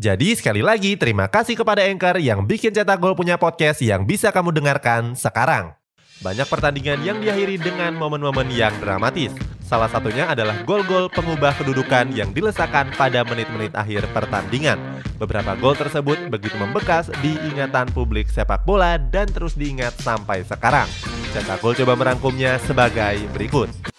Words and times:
Jadi 0.00 0.32
sekali 0.32 0.64
lagi 0.64 0.96
terima 0.96 1.28
kasih 1.28 1.52
kepada 1.52 1.84
Anchor 1.84 2.16
yang 2.16 2.48
bikin 2.48 2.72
Cetak 2.72 2.96
Gol 2.96 3.12
punya 3.12 3.36
podcast 3.36 3.84
yang 3.84 4.08
bisa 4.08 4.32
kamu 4.32 4.48
dengarkan 4.48 5.12
sekarang. 5.12 5.76
Banyak 6.24 6.48
pertandingan 6.48 7.04
yang 7.04 7.20
diakhiri 7.20 7.60
dengan 7.60 7.92
momen-momen 8.00 8.48
yang 8.48 8.72
dramatis. 8.80 9.36
Salah 9.60 9.92
satunya 9.92 10.32
adalah 10.32 10.64
gol-gol 10.64 11.12
pengubah 11.12 11.52
kedudukan 11.60 12.08
yang 12.16 12.32
dilesakan 12.32 12.88
pada 12.96 13.20
menit-menit 13.20 13.76
akhir 13.76 14.08
pertandingan. 14.16 14.80
Beberapa 15.20 15.52
gol 15.60 15.76
tersebut 15.76 16.16
begitu 16.32 16.56
membekas 16.56 17.12
di 17.20 17.36
ingatan 17.52 17.84
publik 17.92 18.32
sepak 18.32 18.64
bola 18.64 18.96
dan 18.96 19.28
terus 19.28 19.52
diingat 19.60 19.92
sampai 20.00 20.40
sekarang. 20.40 20.88
Cetak 21.36 21.60
Gol 21.60 21.76
coba 21.76 22.00
merangkumnya 22.00 22.56
sebagai 22.64 23.28
berikut. 23.36 23.91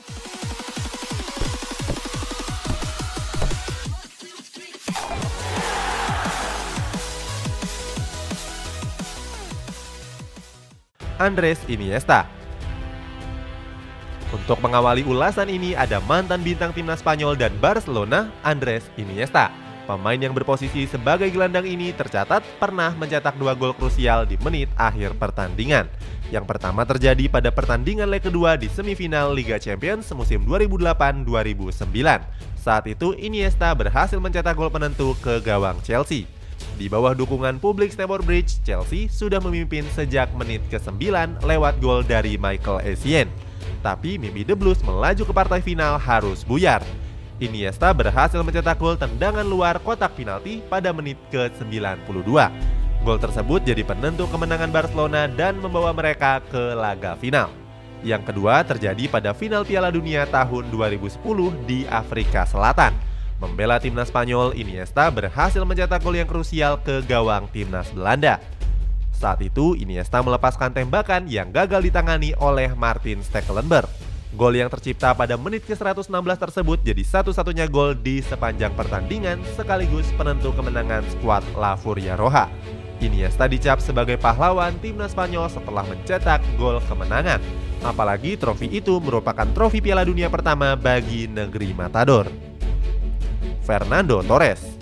Andres 11.23 11.63
Iniesta. 11.71 12.27
Untuk 14.35 14.59
mengawali 14.59 15.07
ulasan 15.07 15.47
ini 15.47 15.71
ada 15.71 16.03
mantan 16.03 16.43
bintang 16.43 16.75
timnas 16.75 16.99
Spanyol 16.99 17.39
dan 17.39 17.55
Barcelona, 17.63 18.27
Andres 18.43 18.83
Iniesta. 18.99 19.47
Pemain 19.87 20.19
yang 20.19 20.35
berposisi 20.35 20.83
sebagai 20.83 21.31
gelandang 21.31 21.63
ini 21.63 21.95
tercatat 21.95 22.43
pernah 22.59 22.91
mencetak 22.99 23.39
dua 23.39 23.55
gol 23.55 23.71
krusial 23.71 24.27
di 24.27 24.35
menit 24.43 24.67
akhir 24.75 25.15
pertandingan. 25.15 25.87
Yang 26.27 26.43
pertama 26.43 26.83
terjadi 26.83 27.31
pada 27.31 27.55
pertandingan 27.55 28.11
leg 28.11 28.19
kedua 28.19 28.59
di 28.59 28.67
semifinal 28.67 29.31
Liga 29.31 29.55
Champions 29.55 30.11
musim 30.11 30.43
2008-2009. 30.43 31.87
Saat 32.59 32.83
itu 32.91 33.15
Iniesta 33.15 33.71
berhasil 33.71 34.19
mencetak 34.19 34.59
gol 34.59 34.71
penentu 34.71 35.15
ke 35.23 35.39
gawang 35.39 35.79
Chelsea. 35.87 36.27
Di 36.73 36.89
bawah 36.89 37.13
dukungan 37.13 37.61
publik 37.61 37.93
Stamford 37.93 38.25
Bridge, 38.25 38.59
Chelsea 38.65 39.05
sudah 39.07 39.37
memimpin 39.37 39.85
sejak 39.93 40.33
menit 40.33 40.59
ke-9 40.73 40.99
lewat 41.45 41.77
gol 41.79 42.01
dari 42.01 42.35
Michael 42.35 42.81
Essien. 42.83 43.29
Tapi 43.85 44.17
mimpi 44.17 44.47
The 44.47 44.55
Blues 44.57 44.81
melaju 44.81 45.23
ke 45.27 45.33
partai 45.35 45.59
final 45.61 45.99
harus 45.99 46.41
buyar. 46.41 46.81
Iniesta 47.37 47.91
berhasil 47.91 48.39
mencetak 48.39 48.79
gol 48.79 48.95
tendangan 48.95 49.43
luar 49.43 49.81
kotak 49.83 50.15
penalti 50.15 50.63
pada 50.65 50.89
menit 50.95 51.19
ke-92. 51.29 52.29
Gol 53.03 53.19
tersebut 53.19 53.59
jadi 53.67 53.83
penentu 53.83 54.31
kemenangan 54.31 54.71
Barcelona 54.71 55.27
dan 55.27 55.59
membawa 55.59 55.91
mereka 55.91 56.39
ke 56.47 56.71
laga 56.71 57.19
final. 57.19 57.51
Yang 58.03 58.31
kedua 58.31 58.63
terjadi 58.63 59.07
pada 59.11 59.31
final 59.31 59.63
Piala 59.63 59.91
Dunia 59.91 60.23
tahun 60.27 60.67
2010 60.71 61.19
di 61.67 61.83
Afrika 61.87 62.43
Selatan. 62.43 63.12
Membela 63.43 63.75
timnas 63.75 64.07
Spanyol, 64.07 64.55
Iniesta 64.55 65.11
berhasil 65.11 65.59
mencetak 65.67 65.99
gol 65.99 66.15
yang 66.15 66.31
krusial 66.31 66.79
ke 66.79 67.03
gawang 67.03 67.51
timnas 67.51 67.91
Belanda. 67.91 68.39
Saat 69.11 69.43
itu, 69.43 69.75
Iniesta 69.75 70.23
melepaskan 70.23 70.71
tembakan 70.71 71.27
yang 71.27 71.51
gagal 71.51 71.83
ditangani 71.83 72.31
oleh 72.39 72.71
Martin 72.71 73.19
Stekelenburg. 73.19 73.91
Gol 74.39 74.55
yang 74.55 74.71
tercipta 74.71 75.11
pada 75.11 75.35
menit 75.35 75.67
ke-116 75.67 76.07
tersebut 76.39 76.79
jadi 76.87 77.03
satu-satunya 77.03 77.67
gol 77.67 77.93
di 77.99 78.23
sepanjang 78.23 78.71
pertandingan 78.79 79.43
sekaligus 79.59 80.07
penentu 80.15 80.55
kemenangan 80.55 81.03
skuad 81.19 81.43
La 81.59 81.75
Furia 81.75 82.15
Roja. 82.15 82.47
Iniesta 83.03 83.51
dicap 83.51 83.83
sebagai 83.83 84.15
pahlawan 84.15 84.79
timnas 84.79 85.11
Spanyol 85.11 85.51
setelah 85.51 85.83
mencetak 85.83 86.39
gol 86.55 86.79
kemenangan. 86.87 87.43
Apalagi 87.83 88.39
trofi 88.39 88.71
itu 88.71 89.03
merupakan 89.03 89.45
trofi 89.51 89.83
Piala 89.83 90.07
Dunia 90.07 90.31
pertama 90.31 90.79
bagi 90.79 91.27
negeri 91.27 91.75
Matador. 91.75 92.52
Fernando 93.63 94.19
Torres 94.27 94.75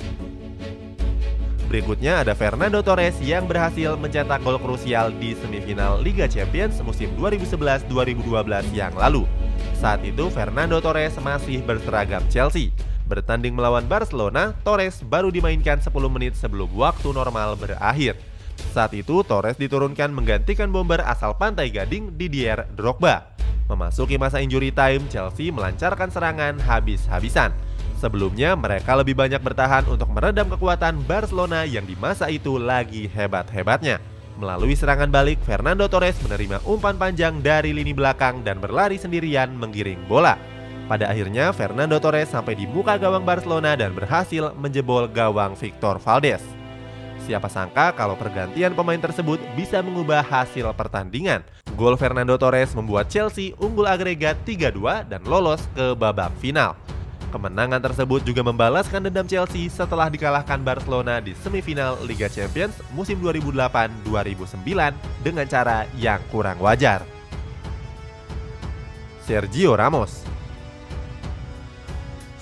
Berikutnya 1.70 2.26
ada 2.26 2.34
Fernando 2.34 2.82
Torres 2.82 3.14
yang 3.22 3.46
berhasil 3.46 3.94
mencetak 3.94 4.42
gol 4.42 4.58
krusial 4.58 5.14
di 5.22 5.38
semifinal 5.38 6.02
Liga 6.02 6.26
Champions 6.26 6.82
musim 6.82 7.14
2011-2012 7.16 8.74
yang 8.74 8.90
lalu. 8.98 9.30
Saat 9.78 10.02
itu 10.02 10.34
Fernando 10.34 10.82
Torres 10.82 11.14
masih 11.22 11.62
berseragam 11.62 12.26
Chelsea. 12.28 12.74
Bertanding 13.06 13.54
melawan 13.54 13.86
Barcelona, 13.86 14.58
Torres 14.66 15.06
baru 15.06 15.30
dimainkan 15.30 15.78
10 15.78 15.94
menit 16.10 16.34
sebelum 16.34 16.74
waktu 16.74 17.14
normal 17.14 17.54
berakhir. 17.62 18.18
Saat 18.74 18.98
itu 18.98 19.22
Torres 19.22 19.62
diturunkan 19.62 20.10
menggantikan 20.10 20.74
bomber 20.74 21.06
asal 21.06 21.38
Pantai 21.38 21.70
Gading 21.70 22.18
Didier 22.18 22.66
Drogba. 22.74 23.30
Memasuki 23.70 24.18
masa 24.18 24.42
injury 24.42 24.74
time, 24.74 25.06
Chelsea 25.08 25.54
melancarkan 25.54 26.12
serangan 26.12 26.60
habis-habisan. 26.60 27.56
Sebelumnya, 28.02 28.58
mereka 28.58 28.98
lebih 28.98 29.14
banyak 29.14 29.38
bertahan 29.38 29.86
untuk 29.86 30.10
meredam 30.10 30.50
kekuatan 30.50 31.06
Barcelona 31.06 31.70
yang 31.70 31.86
di 31.86 31.94
masa 31.94 32.34
itu 32.34 32.58
lagi 32.58 33.06
hebat-hebatnya. 33.06 34.02
Melalui 34.42 34.74
serangan 34.74 35.14
balik, 35.14 35.38
Fernando 35.46 35.86
Torres 35.86 36.18
menerima 36.26 36.66
umpan 36.66 36.98
panjang 36.98 37.46
dari 37.46 37.70
lini 37.78 37.94
belakang 37.94 38.42
dan 38.42 38.58
berlari 38.58 38.98
sendirian 38.98 39.54
menggiring 39.54 40.02
bola. 40.10 40.34
Pada 40.90 41.14
akhirnya, 41.14 41.54
Fernando 41.54 42.02
Torres 42.02 42.34
sampai 42.34 42.58
di 42.58 42.66
muka 42.66 42.98
gawang 42.98 43.22
Barcelona 43.22 43.78
dan 43.78 43.94
berhasil 43.94 44.50
menjebol 44.58 45.06
gawang 45.06 45.54
Victor 45.54 46.02
Valdes. 46.02 46.42
Siapa 47.22 47.54
sangka 47.54 47.94
kalau 47.94 48.18
pergantian 48.18 48.74
pemain 48.74 48.98
tersebut 48.98 49.38
bisa 49.54 49.78
mengubah 49.86 50.26
hasil 50.26 50.74
pertandingan. 50.74 51.46
Gol 51.78 51.94
Fernando 52.02 52.34
Torres 52.34 52.74
membuat 52.74 53.14
Chelsea 53.14 53.54
unggul 53.62 53.86
agregat 53.86 54.42
3-2 54.42 55.06
dan 55.06 55.22
lolos 55.30 55.62
ke 55.78 55.94
babak 55.94 56.34
final. 56.42 56.74
Kemenangan 57.32 57.80
tersebut 57.80 58.28
juga 58.28 58.44
membalaskan 58.44 59.08
dendam 59.08 59.24
Chelsea 59.24 59.72
setelah 59.72 60.12
dikalahkan 60.12 60.60
Barcelona 60.60 61.24
di 61.24 61.32
semifinal 61.40 61.96
Liga 62.04 62.28
Champions 62.28 62.76
musim 62.92 63.24
2008-2009 63.24 64.60
dengan 65.24 65.48
cara 65.48 65.88
yang 65.96 66.20
kurang 66.28 66.60
wajar. 66.60 67.08
Sergio 69.24 69.80
Ramos 69.80 70.28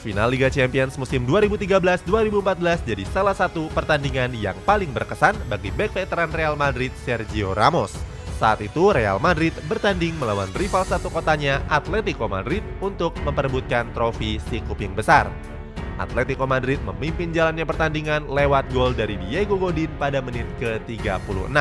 Final 0.02 0.32
Liga 0.32 0.50
Champions 0.50 0.98
musim 0.98 1.28
2013-2014 1.28 2.88
jadi 2.88 3.04
salah 3.12 3.36
satu 3.36 3.68
pertandingan 3.76 4.32
yang 4.34 4.56
paling 4.64 4.90
berkesan 4.90 5.38
bagi 5.52 5.70
bek 5.76 5.92
veteran 5.92 6.32
Real 6.32 6.56
Madrid 6.56 6.90
Sergio 7.04 7.52
Ramos. 7.52 7.94
Saat 8.40 8.64
itu 8.64 8.96
Real 8.96 9.20
Madrid 9.20 9.52
bertanding 9.68 10.16
melawan 10.16 10.48
rival 10.56 10.88
satu 10.88 11.12
kotanya 11.12 11.60
Atletico 11.68 12.32
Madrid 12.32 12.64
untuk 12.80 13.12
memperebutkan 13.28 13.92
trofi 13.92 14.40
si 14.48 14.64
kuping 14.64 14.96
besar. 14.96 15.28
Atletico 16.00 16.48
Madrid 16.48 16.80
memimpin 16.88 17.36
jalannya 17.36 17.68
pertandingan 17.68 18.32
lewat 18.32 18.72
gol 18.72 18.96
dari 18.96 19.20
Diego 19.20 19.60
Godin 19.60 19.92
pada 20.00 20.24
menit 20.24 20.48
ke-36. 20.64 21.52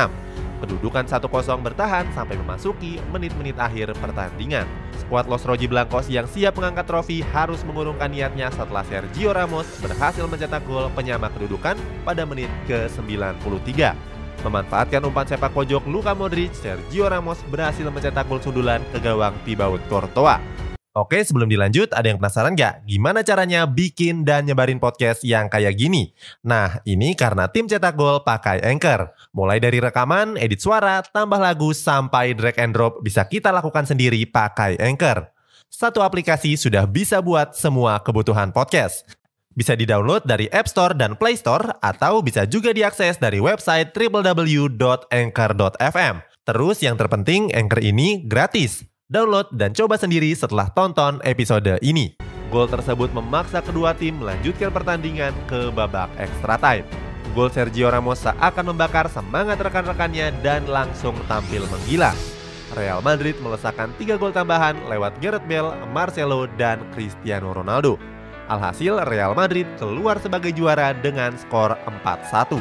Kedudukan 0.63 1.03
1-0 1.03 1.67
bertahan 1.67 2.07
sampai 2.15 2.39
memasuki 2.39 3.03
menit-menit 3.11 3.59
akhir 3.59 3.91
pertandingan. 3.99 4.63
Skuad 5.03 5.27
Los 5.27 5.43
Blancos 5.43 6.07
yang 6.07 6.31
siap 6.31 6.55
mengangkat 6.55 6.87
trofi 6.87 7.19
harus 7.35 7.59
mengurungkan 7.67 8.07
niatnya 8.07 8.47
setelah 8.55 8.87
Sergio 8.87 9.35
Ramos 9.35 9.67
berhasil 9.83 10.23
mencetak 10.23 10.63
gol 10.63 10.87
penyama 10.95 11.27
kedudukan 11.35 11.75
pada 12.07 12.23
menit 12.23 12.47
ke-93. 12.71 13.91
Memanfaatkan 14.39 15.03
umpan 15.03 15.27
sepak 15.27 15.51
pojok 15.51 15.83
Luka 15.91 16.15
Modric, 16.15 16.55
Sergio 16.55 17.11
Ramos 17.11 17.43
berhasil 17.51 17.83
mencetak 17.83 18.23
gol 18.31 18.39
sundulan 18.39 18.79
ke 18.95 19.03
gawang 19.03 19.35
Thibaut 19.43 19.83
Courtois. 19.91 20.39
Oke, 20.97 21.21
sebelum 21.21 21.45
dilanjut, 21.45 21.93
ada 21.93 22.09
yang 22.09 22.17
penasaran 22.17 22.57
gak? 22.57 22.81
Gimana 22.83 23.21
caranya 23.21 23.69
bikin 23.69 24.25
dan 24.25 24.49
nyebarin 24.49 24.81
podcast 24.81 25.21
yang 25.21 25.45
kayak 25.45 25.77
gini? 25.77 26.17
Nah, 26.41 26.81
ini 26.81 27.13
karena 27.13 27.45
tim 27.45 27.69
cetak 27.69 27.93
gol 27.93 28.25
pakai 28.25 28.59
Anchor. 28.65 29.13
Mulai 29.29 29.61
dari 29.61 29.77
rekaman, 29.77 30.33
edit 30.35 30.59
suara, 30.59 31.05
tambah 31.05 31.37
lagu, 31.37 31.71
sampai 31.77 32.33
drag 32.33 32.57
and 32.57 32.73
drop 32.73 33.05
bisa 33.05 33.21
kita 33.21 33.53
lakukan 33.53 33.85
sendiri 33.85 34.25
pakai 34.27 34.81
Anchor. 34.81 35.29
Satu 35.69 36.01
aplikasi 36.01 36.57
sudah 36.57 36.89
bisa 36.89 37.21
buat 37.21 37.53
semua 37.53 38.01
kebutuhan 38.01 38.49
podcast. 38.49 39.05
Bisa 39.59 39.75
di-download 39.75 40.23
dari 40.23 40.47
App 40.55 40.71
Store 40.71 40.95
dan 40.95 41.19
Play 41.19 41.35
Store 41.35 41.83
atau 41.83 42.23
bisa 42.23 42.47
juga 42.47 42.71
diakses 42.71 43.19
dari 43.19 43.43
website 43.43 43.91
www.anchor.fm. 43.91 46.15
Terus 46.47 46.79
yang 46.79 46.95
terpenting 46.95 47.51
Anchor 47.51 47.83
ini 47.83 48.23
gratis. 48.23 48.87
Download 49.11 49.51
dan 49.51 49.75
coba 49.75 49.99
sendiri 49.99 50.31
setelah 50.31 50.71
tonton 50.71 51.19
episode 51.27 51.75
ini. 51.83 52.15
Gol 52.47 52.71
tersebut 52.71 53.11
memaksa 53.11 53.59
kedua 53.59 53.91
tim 53.99 54.23
melanjutkan 54.23 54.71
pertandingan 54.71 55.35
ke 55.51 55.67
babak 55.75 56.07
extra 56.15 56.55
time. 56.55 56.87
gol 57.35 57.51
Sergio 57.51 57.91
Ramos 57.91 58.23
seakan 58.23 58.71
membakar 58.71 59.11
semangat 59.11 59.59
rekan-rekannya 59.59 60.39
dan 60.39 60.71
langsung 60.71 61.19
tampil 61.27 61.67
menggila. 61.67 62.15
Real 62.79 63.03
Madrid 63.03 63.35
melesakkan 63.43 63.91
3 63.99 64.15
gol 64.15 64.31
tambahan 64.31 64.79
lewat 64.87 65.19
Gareth 65.19 65.43
Bale, 65.51 65.75
Marcelo, 65.91 66.47
dan 66.55 66.79
Cristiano 66.95 67.51
Ronaldo. 67.51 67.99
Alhasil 68.49 68.97
Real 69.05 69.37
Madrid 69.37 69.69
keluar 69.77 70.17
sebagai 70.17 70.49
juara 70.49 70.89
dengan 70.97 71.37
skor 71.37 71.77
4-1. 71.85 72.57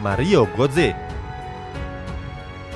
Mario 0.00 0.48
Götze 0.56 0.96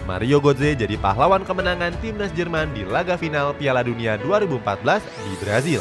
Mario 0.04 0.44
Götze 0.44 0.76
jadi 0.76 0.92
pahlawan 1.00 1.40
kemenangan 1.48 1.96
timnas 2.04 2.28
Jerman 2.36 2.76
di 2.76 2.84
laga 2.84 3.16
final 3.16 3.56
Piala 3.56 3.80
Dunia 3.80 4.20
2014 4.20 5.00
di 5.00 5.32
Brazil. 5.40 5.80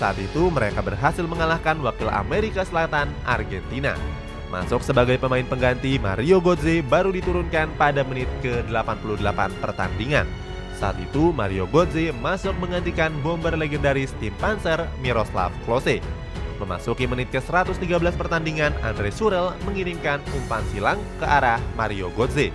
Saat 0.00 0.16
itu 0.16 0.48
mereka 0.48 0.80
berhasil 0.80 1.26
mengalahkan 1.26 1.76
wakil 1.84 2.08
Amerika 2.08 2.64
Selatan, 2.64 3.12
Argentina. 3.28 3.92
Masuk 4.48 4.80
sebagai 4.80 5.20
pemain 5.20 5.44
pengganti, 5.44 6.00
Mario 6.00 6.40
Götze 6.40 6.80
baru 6.80 7.12
diturunkan 7.12 7.76
pada 7.76 8.00
menit 8.08 8.30
ke-88 8.40 9.52
pertandingan. 9.60 10.47
Saat 10.78 10.94
itu 11.02 11.34
Mario 11.34 11.66
Götze 11.66 12.14
masuk 12.22 12.54
menggantikan 12.62 13.10
bomber 13.26 13.58
legendaris 13.58 14.14
tim 14.22 14.30
Panzer 14.38 14.86
Miroslav 15.02 15.50
Klose. 15.66 15.98
Memasuki 16.62 17.10
menit 17.10 17.34
ke-113 17.34 18.14
pertandingan, 18.14 18.70
Andre 18.86 19.10
Surel 19.10 19.54
mengirimkan 19.66 20.22
umpan 20.38 20.62
silang 20.70 20.98
ke 21.18 21.26
arah 21.26 21.58
Mario 21.74 22.14
Götze. 22.14 22.54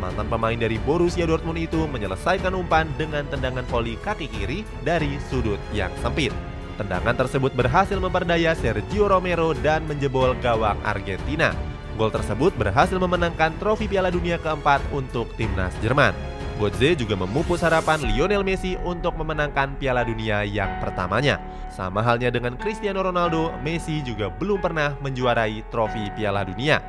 Mantan 0.00 0.32
pemain 0.32 0.56
dari 0.56 0.80
Borussia 0.80 1.28
Dortmund 1.28 1.60
itu 1.60 1.84
menyelesaikan 1.84 2.56
umpan 2.56 2.88
dengan 2.96 3.28
tendangan 3.28 3.68
voli 3.68 4.00
kaki 4.00 4.32
kiri 4.32 4.64
dari 4.80 5.20
sudut 5.28 5.60
yang 5.76 5.92
sempit. 6.00 6.32
Tendangan 6.80 7.18
tersebut 7.18 7.52
berhasil 7.52 7.98
memperdaya 8.00 8.54
Sergio 8.56 9.10
Romero 9.10 9.52
dan 9.60 9.84
menjebol 9.84 10.32
gawang 10.40 10.78
Argentina. 10.86 11.52
Gol 11.98 12.14
tersebut 12.14 12.54
berhasil 12.54 12.94
memenangkan 12.94 13.58
trofi 13.58 13.90
Piala 13.90 14.14
Dunia 14.14 14.38
keempat 14.38 14.78
untuk 14.94 15.34
timnas 15.34 15.74
Jerman. 15.82 16.27
Götze 16.58 16.98
juga 16.98 17.14
memupus 17.14 17.62
harapan 17.62 18.02
Lionel 18.02 18.42
Messi 18.42 18.74
untuk 18.82 19.14
memenangkan 19.14 19.78
Piala 19.78 20.02
Dunia 20.02 20.42
yang 20.42 20.82
pertamanya. 20.82 21.38
Sama 21.70 22.02
halnya 22.02 22.34
dengan 22.34 22.58
Cristiano 22.58 23.06
Ronaldo, 23.06 23.54
Messi 23.62 24.02
juga 24.02 24.26
belum 24.26 24.58
pernah 24.58 24.98
menjuarai 24.98 25.62
trofi 25.70 26.10
Piala 26.18 26.42
Dunia. 26.42 26.82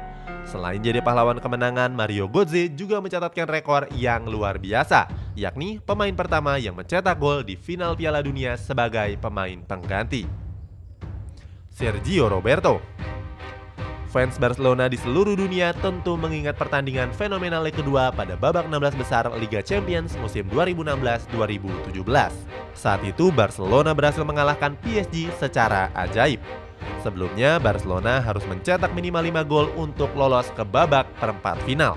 Selain 0.49 0.81
jadi 0.81 1.05
pahlawan 1.05 1.37
kemenangan, 1.37 1.93
Mario 1.93 2.25
Götze 2.25 2.73
juga 2.73 2.97
mencatatkan 2.97 3.45
rekor 3.45 3.85
yang 3.93 4.25
luar 4.25 4.57
biasa, 4.57 5.05
yakni 5.37 5.77
pemain 5.77 6.17
pertama 6.17 6.57
yang 6.57 6.73
mencetak 6.73 7.21
gol 7.21 7.45
di 7.45 7.53
final 7.53 7.93
Piala 7.93 8.25
Dunia 8.25 8.57
sebagai 8.57 9.21
pemain 9.21 9.61
pengganti. 9.61 10.25
Sergio 11.69 12.25
Roberto 12.25 12.81
Fans 14.09 14.41
Barcelona 14.41 14.89
di 14.89 14.97
seluruh 14.97 15.37
dunia 15.37 15.69
tentu 15.77 16.17
mengingat 16.17 16.57
pertandingan 16.57 17.13
fenomenal 17.13 17.61
leg 17.61 17.77
kedua 17.77 18.09
pada 18.09 18.33
babak 18.33 18.65
16 18.65 18.97
besar 18.97 19.29
Liga 19.37 19.61
Champions 19.61 20.17
musim 20.17 20.49
2016-2017. 20.49 21.93
Saat 22.73 23.01
itu 23.05 23.29
Barcelona 23.29 23.93
berhasil 23.93 24.25
mengalahkan 24.25 24.73
PSG 24.81 25.29
secara 25.37 25.93
ajaib. 25.93 26.41
Sebelumnya, 27.05 27.61
Barcelona 27.61 28.17
harus 28.17 28.41
mencetak 28.49 28.89
minimal 28.97 29.45
5 29.45 29.45
gol 29.45 29.67
untuk 29.77 30.09
lolos 30.17 30.49
ke 30.57 30.65
babak 30.65 31.05
perempat 31.21 31.61
final. 31.69 31.93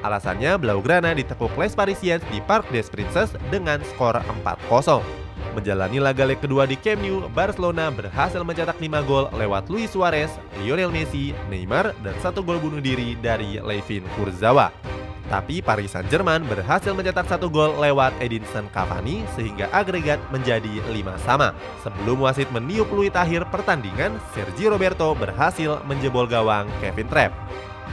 Alasannya, 0.00 0.56
Blaugrana 0.56 1.12
ditekuk 1.12 1.52
Les 1.60 1.76
Parisiens 1.76 2.24
di 2.32 2.40
Parc 2.40 2.72
des 2.72 2.88
Princes 2.88 3.36
dengan 3.52 3.84
skor 3.84 4.16
4-0. 4.16 5.19
Menjalani 5.50 5.98
laga 5.98 6.22
leg 6.22 6.38
kedua 6.38 6.62
di 6.62 6.78
Camp 6.78 7.02
Nou, 7.02 7.26
Barcelona 7.34 7.90
berhasil 7.90 8.38
mencetak 8.46 8.78
5 8.78 9.02
gol 9.02 9.26
lewat 9.34 9.66
Luis 9.66 9.90
Suarez, 9.90 10.30
Lionel 10.62 10.94
Messi, 10.94 11.34
Neymar, 11.50 11.90
dan 12.06 12.14
satu 12.22 12.46
gol 12.46 12.62
bunuh 12.62 12.78
diri 12.78 13.18
dari 13.18 13.58
Levin 13.58 14.06
Kurzawa. 14.14 14.70
Tapi 15.30 15.62
Paris 15.62 15.94
Saint-Germain 15.94 16.42
berhasil 16.42 16.90
mencetak 16.90 17.26
satu 17.30 17.46
gol 17.46 17.78
lewat 17.78 18.14
Edinson 18.18 18.66
Cavani 18.74 19.22
sehingga 19.38 19.70
agregat 19.70 20.18
menjadi 20.34 20.82
5 20.86 21.26
sama. 21.26 21.54
Sebelum 21.86 22.22
wasit 22.26 22.50
meniup 22.50 22.90
peluit 22.90 23.14
akhir 23.14 23.46
pertandingan, 23.50 24.18
Sergio 24.34 24.74
Roberto 24.74 25.14
berhasil 25.14 25.82
menjebol 25.86 26.26
gawang 26.26 26.66
Kevin 26.82 27.06
Trapp. 27.06 27.34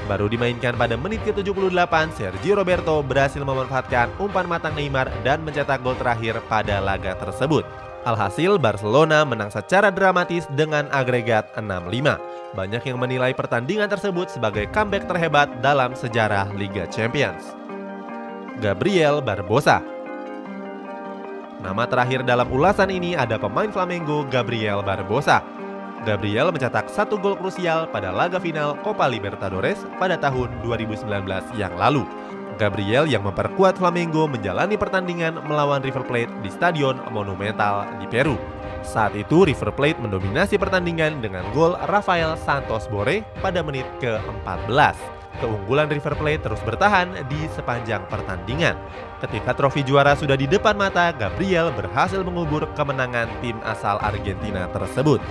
Baru 0.06 0.30
dimainkan 0.30 0.78
pada 0.78 0.94
menit 0.94 1.26
ke-78, 1.26 2.14
Sergio 2.14 2.54
Roberto 2.54 3.02
berhasil 3.02 3.42
memanfaatkan 3.42 4.14
umpan 4.22 4.46
matang 4.46 4.78
Neymar 4.78 5.10
dan 5.26 5.42
mencetak 5.42 5.82
gol 5.82 5.98
terakhir 5.98 6.38
pada 6.46 6.78
laga 6.78 7.18
tersebut. 7.18 7.66
Alhasil 8.08 8.56
Barcelona 8.56 9.28
menang 9.28 9.52
secara 9.52 9.92
dramatis 9.92 10.48
dengan 10.56 10.88
agregat 10.96 11.52
6-5. 11.60 12.56
Banyak 12.56 12.84
yang 12.88 12.98
menilai 13.02 13.36
pertandingan 13.36 13.92
tersebut 13.92 14.32
sebagai 14.32 14.70
comeback 14.72 15.10
terhebat 15.12 15.50
dalam 15.60 15.92
sejarah 15.92 16.48
Liga 16.56 16.88
Champions. 16.88 17.52
Gabriel 18.64 19.20
Barbosa 19.20 19.98
Nama 21.58 21.84
terakhir 21.90 22.22
dalam 22.22 22.48
ulasan 22.54 22.94
ini 22.94 23.18
ada 23.18 23.42
pemain 23.42 23.68
Flamengo 23.74 24.22
Gabriel 24.30 24.86
Barbosa. 24.86 25.42
Gabriel 26.06 26.54
mencetak 26.54 26.92
satu 26.92 27.18
gol 27.18 27.34
krusial 27.40 27.90
pada 27.90 28.14
laga 28.14 28.38
final 28.38 28.78
Copa 28.86 29.10
Libertadores 29.10 29.82
pada 29.98 30.20
tahun 30.20 30.52
2019 30.62 31.08
yang 31.58 31.74
lalu. 31.74 32.06
Gabriel 32.58 33.06
yang 33.06 33.22
memperkuat 33.22 33.78
Flamengo 33.78 34.26
menjalani 34.26 34.76
pertandingan 34.76 35.46
melawan 35.46 35.80
River 35.80 36.02
Plate 36.04 36.34
di 36.42 36.50
Stadion 36.50 36.98
Monumental 37.14 37.86
di 38.02 38.10
Peru. 38.10 38.36
Saat 38.82 39.14
itu 39.14 39.46
River 39.46 39.74
Plate 39.74 40.02
mendominasi 40.02 40.58
pertandingan 40.58 41.22
dengan 41.22 41.46
gol 41.54 41.78
Rafael 41.86 42.34
Santos 42.42 42.90
Bore 42.90 43.22
pada 43.42 43.62
menit 43.62 43.86
ke-14. 44.02 44.98
Keunggulan 45.38 45.86
River 45.86 46.18
Plate 46.18 46.42
terus 46.50 46.62
bertahan 46.66 47.14
di 47.30 47.46
sepanjang 47.54 48.02
pertandingan. 48.10 48.74
Ketika 49.22 49.54
trofi 49.54 49.86
juara 49.86 50.18
sudah 50.18 50.34
di 50.34 50.50
depan 50.50 50.74
mata, 50.74 51.14
Gabriel 51.14 51.70
berhasil 51.78 52.26
mengubur 52.26 52.66
kemenangan 52.74 53.30
tim 53.46 53.62
asal 53.62 54.02
Argentina 54.02 54.66
tersebut. 54.74 55.22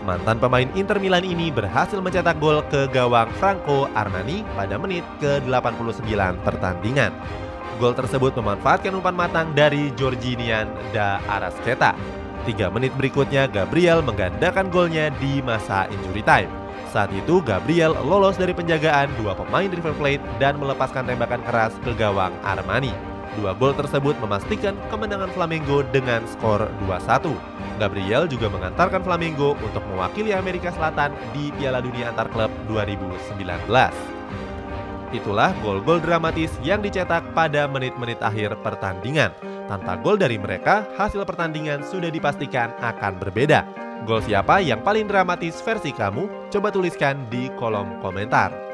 Mantan 0.00 0.40
pemain 0.40 0.64
Inter 0.72 0.96
Milan 0.96 1.28
ini 1.28 1.52
berhasil 1.52 2.00
mencetak 2.00 2.40
gol 2.40 2.64
ke 2.72 2.88
gawang 2.88 3.28
Franco 3.36 3.84
Armani 3.92 4.40
pada 4.56 4.80
menit 4.80 5.04
ke-89 5.20 6.40
pertandingan. 6.40 7.12
Gol 7.76 7.92
tersebut 7.92 8.32
memanfaatkan 8.40 8.96
umpan 8.96 9.12
matang 9.12 9.52
dari 9.52 9.92
Jorginho 9.92 10.64
da 10.96 11.20
Arasqueta. 11.28 11.92
Tiga 12.48 12.72
menit 12.72 12.96
berikutnya 12.96 13.44
Gabriel 13.44 14.00
menggandakan 14.00 14.72
golnya 14.72 15.12
di 15.20 15.44
masa 15.44 15.84
injury 15.92 16.24
time. 16.24 16.48
Saat 16.88 17.12
itu 17.12 17.44
Gabriel 17.44 17.92
lolos 18.00 18.40
dari 18.40 18.56
penjagaan 18.56 19.12
dua 19.20 19.36
pemain 19.36 19.68
River 19.68 19.92
Plate 20.00 20.24
dan 20.40 20.56
melepaskan 20.56 21.04
tembakan 21.12 21.44
keras 21.44 21.76
ke 21.84 21.92
gawang 21.92 22.32
Armani. 22.40 23.09
Dua 23.38 23.54
gol 23.54 23.70
tersebut 23.78 24.18
memastikan 24.18 24.74
kemenangan 24.90 25.30
Flamengo 25.30 25.86
dengan 25.94 26.26
skor 26.26 26.66
2-1. 26.82 27.30
Gabriel 27.78 28.26
juga 28.26 28.50
mengantarkan 28.50 29.06
Flamengo 29.06 29.54
untuk 29.62 29.86
mewakili 29.86 30.34
Amerika 30.34 30.74
Selatan 30.74 31.14
di 31.30 31.54
Piala 31.54 31.78
Dunia 31.78 32.10
Antar 32.10 32.26
Klub 32.34 32.50
2019. 32.66 33.38
Itulah 35.10 35.50
gol-gol 35.62 35.98
dramatis 36.02 36.54
yang 36.62 36.82
dicetak 36.82 37.22
pada 37.34 37.66
menit-menit 37.70 38.18
akhir 38.22 38.58
pertandingan. 38.62 39.34
Tanpa 39.66 39.94
gol 39.98 40.18
dari 40.18 40.34
mereka, 40.34 40.86
hasil 40.98 41.22
pertandingan 41.22 41.86
sudah 41.86 42.10
dipastikan 42.10 42.74
akan 42.82 43.18
berbeda. 43.22 43.62
Gol 44.06 44.22
siapa 44.26 44.58
yang 44.58 44.82
paling 44.82 45.06
dramatis 45.06 45.62
versi 45.62 45.94
kamu? 45.94 46.50
Coba 46.50 46.74
tuliskan 46.74 47.26
di 47.30 47.46
kolom 47.58 48.02
komentar. 48.02 48.69